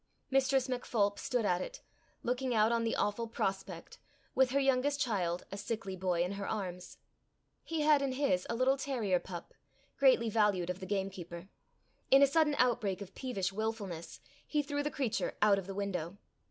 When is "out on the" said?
2.55-2.95